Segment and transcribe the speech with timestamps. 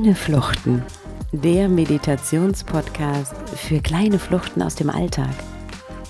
[0.00, 0.82] Kleine Fluchten,
[1.30, 5.28] der Meditationspodcast für kleine Fluchten aus dem Alltag.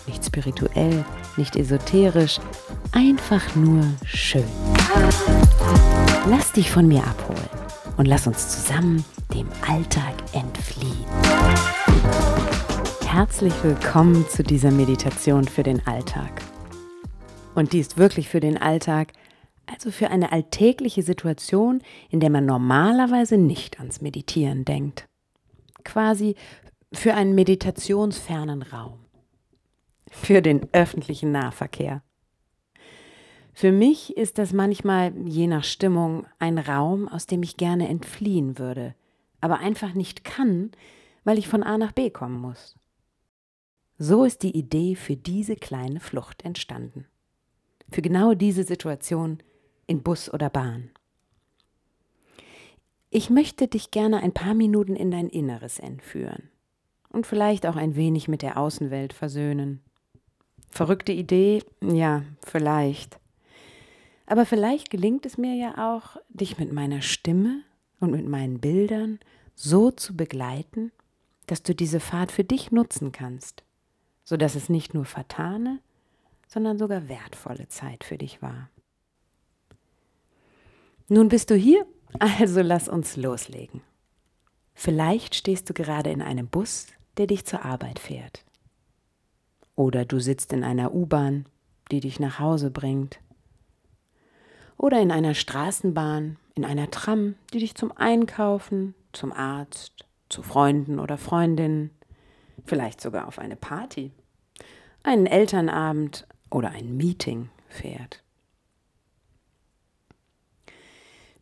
[0.06, 1.04] Nicht spirituell,
[1.36, 2.38] nicht esoterisch,
[2.92, 4.44] einfach nur schön.
[6.28, 7.48] Lass dich von mir abholen
[7.96, 11.04] und lass uns zusammen dem Alltag entfliehen.
[13.08, 16.42] Herzlich willkommen zu dieser Meditation für den Alltag.
[17.56, 19.08] Und die ist wirklich für den Alltag,
[19.70, 25.08] also für eine alltägliche Situation, in der man normalerweise nicht ans Meditieren denkt.
[25.84, 26.34] Quasi
[26.92, 28.98] für einen meditationsfernen Raum.
[30.10, 32.02] Für den öffentlichen Nahverkehr.
[33.52, 38.58] Für mich ist das manchmal, je nach Stimmung, ein Raum, aus dem ich gerne entfliehen
[38.58, 38.94] würde,
[39.40, 40.70] aber einfach nicht kann,
[41.24, 42.76] weil ich von A nach B kommen muss.
[43.98, 47.06] So ist die Idee für diese kleine Flucht entstanden.
[47.90, 49.42] Für genau diese Situation
[49.90, 50.90] in Bus oder Bahn.
[53.10, 56.48] Ich möchte dich gerne ein paar Minuten in dein Inneres entführen
[57.08, 59.82] und vielleicht auch ein wenig mit der Außenwelt versöhnen.
[60.70, 61.64] Verrückte Idee?
[61.82, 63.18] Ja, vielleicht.
[64.26, 67.64] Aber vielleicht gelingt es mir ja auch, dich mit meiner Stimme
[67.98, 69.18] und mit meinen Bildern
[69.56, 70.92] so zu begleiten,
[71.48, 73.64] dass du diese Fahrt für dich nutzen kannst,
[74.22, 75.80] sodass es nicht nur vertane,
[76.46, 78.70] sondern sogar wertvolle Zeit für dich war.
[81.12, 81.86] Nun bist du hier,
[82.20, 83.80] also lass uns loslegen.
[84.74, 88.44] Vielleicht stehst du gerade in einem Bus, der dich zur Arbeit fährt.
[89.74, 91.46] Oder du sitzt in einer U-Bahn,
[91.90, 93.18] die dich nach Hause bringt.
[94.76, 101.00] Oder in einer Straßenbahn, in einer Tram, die dich zum Einkaufen, zum Arzt, zu Freunden
[101.00, 101.90] oder Freundinnen,
[102.64, 104.12] vielleicht sogar auf eine Party,
[105.02, 108.22] einen Elternabend oder ein Meeting fährt.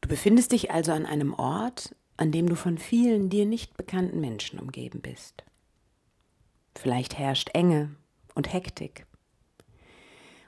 [0.01, 4.21] Du befindest dich also an einem Ort, an dem du von vielen dir nicht bekannten
[4.21, 5.45] Menschen umgeben bist.
[6.75, 7.95] Vielleicht herrscht Enge
[8.35, 9.07] und Hektik.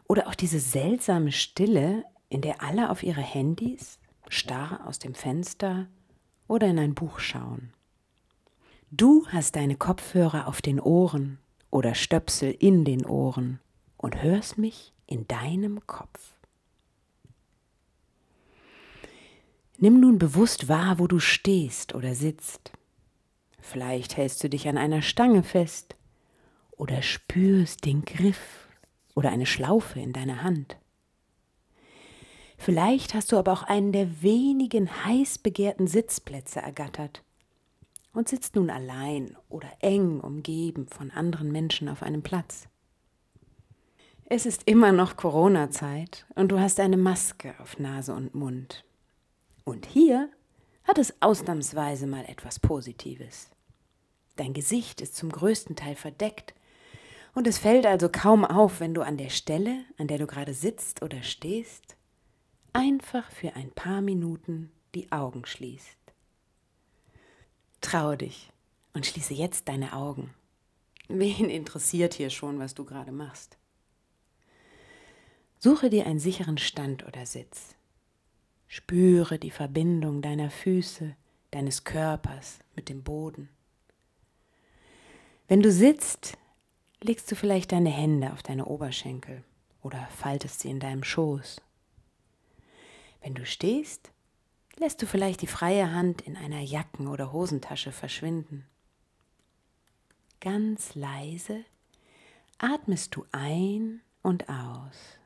[0.07, 5.89] Oder auch diese seltsame Stille, in der alle auf ihre Handys, starr aus dem Fenster
[6.49, 7.73] oder in ein Buch schauen.
[8.91, 11.39] Du hast deine Kopfhörer auf den Ohren
[11.71, 13.61] oder Stöpsel in den Ohren
[13.97, 16.35] und hörst mich in deinem Kopf.
[19.83, 22.71] Nimm nun bewusst wahr, wo du stehst oder sitzt.
[23.61, 25.97] Vielleicht hältst du dich an einer Stange fest
[26.73, 28.69] oder spürst den Griff
[29.15, 30.77] oder eine Schlaufe in deiner Hand.
[32.59, 37.25] Vielleicht hast du aber auch einen der wenigen heiß begehrten Sitzplätze ergattert
[38.13, 42.69] und sitzt nun allein oder eng umgeben von anderen Menschen auf einem Platz.
[44.27, 48.85] Es ist immer noch Corona-Zeit und du hast eine Maske auf Nase und Mund.
[49.65, 50.31] Und hier
[50.85, 53.51] hat es ausnahmsweise mal etwas Positives.
[54.37, 56.55] Dein Gesicht ist zum größten Teil verdeckt
[57.35, 60.55] und es fällt also kaum auf, wenn du an der Stelle, an der du gerade
[60.55, 61.97] sitzt oder stehst,
[62.73, 65.99] einfach für ein paar Minuten die Augen schließt.
[67.81, 68.51] Traue dich
[68.93, 70.35] und schließe jetzt deine Augen.
[71.09, 73.57] Wen interessiert hier schon, was du gerade machst?
[75.59, 77.75] Suche dir einen sicheren Stand oder Sitz.
[78.73, 81.17] Spüre die Verbindung deiner Füße,
[81.51, 83.49] deines Körpers mit dem Boden.
[85.49, 86.39] Wenn du sitzt,
[87.03, 89.43] legst du vielleicht deine Hände auf deine Oberschenkel
[89.83, 91.61] oder faltest sie in deinem Schoß.
[93.21, 94.13] Wenn du stehst,
[94.77, 98.65] lässt du vielleicht die freie Hand in einer Jacken- oder Hosentasche verschwinden.
[100.41, 101.65] Ganz leise
[102.59, 105.20] atmest du ein und aus.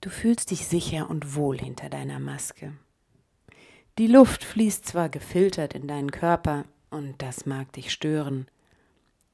[0.00, 2.72] Du fühlst dich sicher und wohl hinter deiner Maske.
[3.98, 8.48] Die Luft fließt zwar gefiltert in deinen Körper, und das mag dich stören,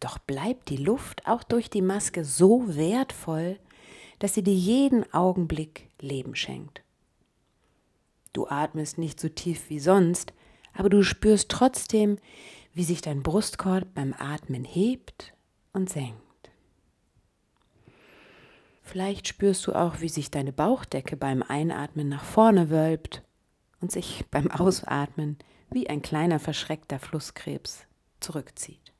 [0.00, 3.58] doch bleibt die Luft auch durch die Maske so wertvoll,
[4.18, 6.82] dass sie dir jeden Augenblick Leben schenkt.
[8.32, 10.32] Du atmest nicht so tief wie sonst,
[10.74, 12.18] aber du spürst trotzdem,
[12.74, 15.32] wie sich dein Brustkorb beim Atmen hebt
[15.72, 16.25] und senkt.
[18.86, 23.24] Vielleicht spürst du auch, wie sich deine Bauchdecke beim Einatmen nach vorne wölbt
[23.80, 25.38] und sich beim Ausatmen
[25.70, 27.84] wie ein kleiner verschreckter Flusskrebs
[28.20, 28.92] zurückzieht.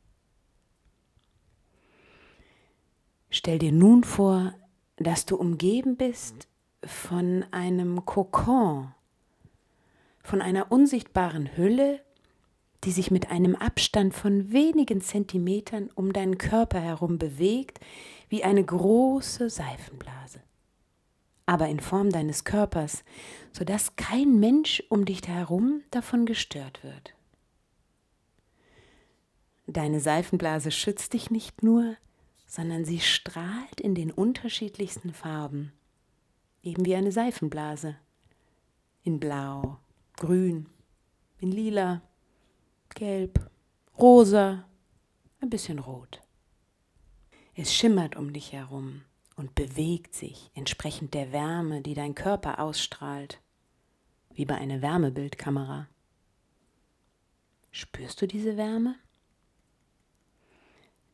[3.31, 4.55] Stell dir nun vor,
[4.97, 6.49] dass du umgeben bist
[6.85, 8.93] von einem Kokon,
[10.21, 12.01] von einer unsichtbaren Hülle,
[12.87, 17.81] die sich mit einem Abstand von wenigen Zentimetern um deinen Körper herum bewegt,
[18.29, 20.41] wie eine große Seifenblase.
[21.47, 23.03] Aber in Form deines Körpers,
[23.53, 27.15] sodass kein Mensch um dich herum davon gestört wird.
[29.67, 31.97] Deine Seifenblase schützt dich nicht nur,
[32.47, 35.73] sondern sie strahlt in den unterschiedlichsten Farben,
[36.63, 37.97] eben wie eine Seifenblase.
[39.03, 39.79] In Blau,
[40.17, 40.69] Grün,
[41.41, 42.01] in Lila,
[42.95, 43.51] Gelb,
[43.99, 44.65] Rosa,
[45.41, 46.23] ein bisschen Rot.
[47.55, 49.03] Es schimmert um dich herum
[49.37, 53.41] und bewegt sich entsprechend der Wärme, die dein Körper ausstrahlt,
[54.35, 55.89] wie bei einer Wärmebildkamera.
[57.71, 58.97] Spürst du diese Wärme?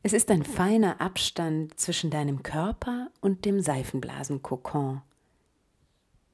[0.01, 5.01] Es ist ein feiner Abstand zwischen deinem Körper und dem Seifenblasenkokon,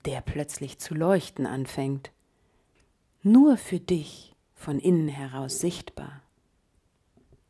[0.06, 2.12] der plötzlich zu leuchten anfängt,
[3.22, 6.22] nur für dich von innen heraus sichtbar.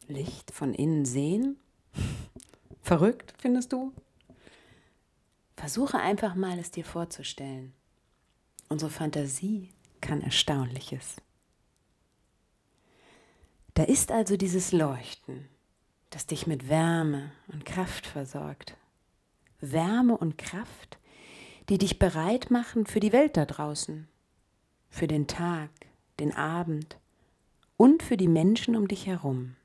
[0.08, 1.58] Licht von innen sehen?
[2.82, 3.92] Verrückt, findest du?
[5.56, 7.74] Versuche einfach mal es dir vorzustellen.
[8.70, 9.70] Unsere Fantasie
[10.00, 11.18] kann Erstaunliches.
[13.74, 15.50] Da ist also dieses Leuchten
[16.10, 18.76] das dich mit Wärme und Kraft versorgt.
[19.62, 20.98] Wärme und Kraft,
[21.70, 24.08] die dich bereit machen für die Welt da draußen,
[24.90, 25.70] für den Tag,
[26.19, 26.98] den Abend
[27.77, 29.56] und für die Menschen um dich herum.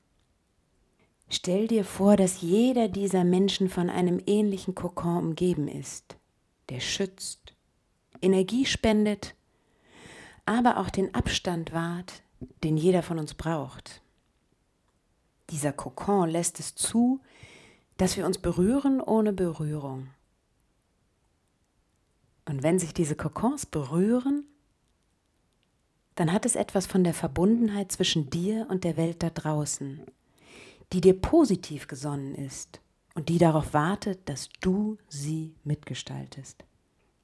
[1.29, 6.17] Stell dir vor, dass jeder dieser Menschen von einem ähnlichen Kokon umgeben ist,
[6.69, 7.53] der schützt,
[8.21, 9.35] Energie spendet,
[10.45, 12.21] aber auch den Abstand wahrt,
[12.63, 14.01] den jeder von uns braucht.
[15.49, 17.19] Dieser Kokon lässt es zu,
[17.97, 20.09] dass wir uns berühren ohne Berührung.
[22.47, 24.45] Und wenn sich diese Kokons berühren,
[26.15, 30.01] dann hat es etwas von der Verbundenheit zwischen dir und der Welt da draußen,
[30.93, 32.79] die dir positiv gesonnen ist
[33.15, 36.63] und die darauf wartet, dass du sie mitgestaltest.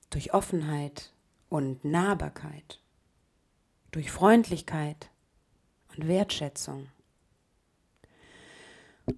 [0.09, 1.13] Durch Offenheit
[1.49, 2.81] und Nahbarkeit,
[3.91, 5.09] durch Freundlichkeit
[5.95, 6.87] und Wertschätzung.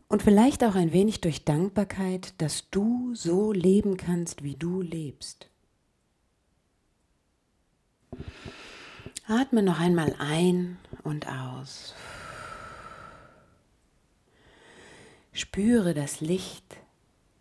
[0.08, 5.50] Und vielleicht auch ein wenig durch Dankbarkeit, dass du so leben kannst, wie du lebst.
[9.25, 11.96] Atme noch einmal ein und aus.
[15.31, 16.78] Spüre das Licht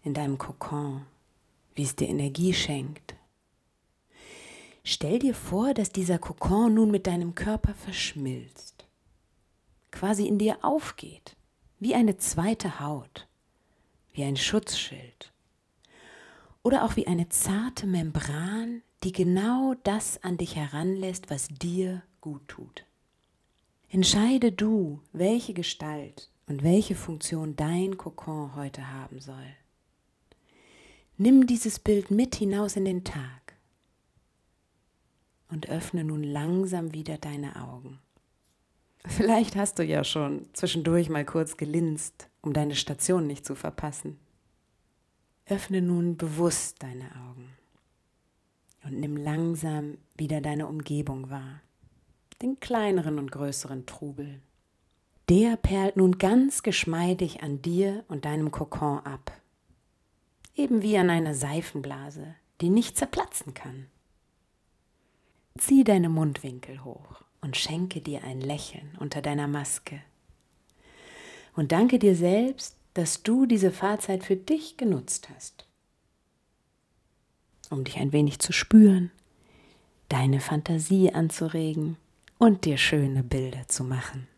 [0.04, 1.04] in deinem Kokon,
[1.74, 3.14] wie es dir Energie schenkt.
[4.84, 8.86] Stell dir vor, dass dieser Kokon nun mit deinem Körper verschmilzt,
[9.90, 11.36] quasi in dir aufgeht
[11.80, 13.26] wie eine zweite Haut,
[14.12, 15.32] wie ein Schutzschild
[16.62, 22.46] oder auch wie eine zarte Membran, die genau das an dich heranlässt, was dir gut
[22.48, 22.84] tut.
[23.88, 29.56] Entscheide du, welche Gestalt und welche Funktion dein Kokon heute haben soll.
[31.18, 33.54] Nimm dieses Bild mit hinaus in den Tag
[35.48, 37.98] und öffne nun langsam wieder deine Augen.
[39.04, 44.18] Vielleicht hast du ja schon zwischendurch mal kurz gelinst, um deine Station nicht zu verpassen.
[45.46, 47.48] Öffne nun bewusst deine Augen
[48.84, 51.60] und nimm langsam wieder deine Umgebung wahr,
[52.40, 54.40] den kleineren und größeren Trubel.
[55.28, 59.32] Der perlt nun ganz geschmeidig an dir und deinem Kokon ab,
[60.56, 63.86] eben wie an einer Seifenblase, die nicht zerplatzen kann.
[65.58, 70.00] Zieh deine Mundwinkel hoch und schenke dir ein Lächeln unter deiner Maske.
[71.54, 75.66] Und danke dir selbst, dass du diese Fahrzeit für dich genutzt hast,
[77.72, 79.10] um dich ein wenig zu spüren,
[80.08, 81.96] deine Fantasie anzuregen
[82.38, 84.28] und dir schöne Bilder zu machen.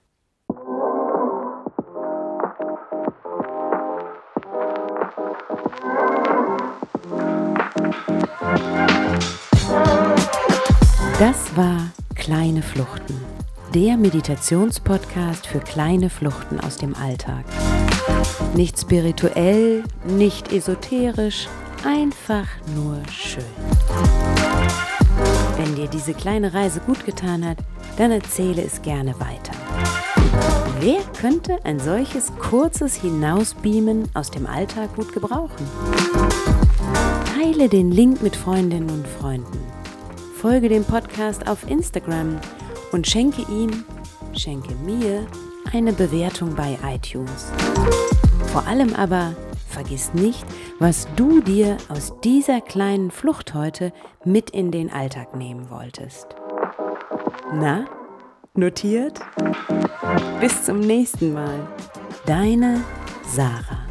[11.18, 11.90] Das war
[12.24, 13.20] Kleine Fluchten,
[13.74, 17.44] der Meditationspodcast für kleine Fluchten aus dem Alltag.
[18.54, 21.48] Nicht spirituell, nicht esoterisch,
[21.84, 23.44] einfach nur schön.
[25.56, 27.58] Wenn dir diese kleine Reise gut getan hat,
[27.96, 29.52] dann erzähle es gerne weiter.
[30.80, 35.66] Wer könnte ein solches kurzes Hinausbeamen aus dem Alltag gut gebrauchen?
[37.36, 39.64] Teile den Link mit Freundinnen und Freunden
[40.44, 42.38] folge dem Podcast auf Instagram
[42.92, 43.82] und schenke ihm,
[44.34, 45.26] schenke mir
[45.72, 47.50] eine Bewertung bei iTunes.
[48.52, 49.34] Vor allem aber
[49.74, 50.46] vergiss nicht,
[50.78, 53.92] was du dir aus dieser kleinen Flucht heute
[54.24, 56.28] mit in den Alltag nehmen wolltest.
[57.52, 57.84] Na,
[58.54, 59.18] Notiert?
[60.40, 61.66] Bis zum nächsten Mal.
[62.24, 62.84] Deine
[63.26, 63.84] Sarah.